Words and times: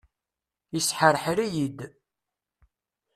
Isḥerḥer-iyi-d. 0.77 1.79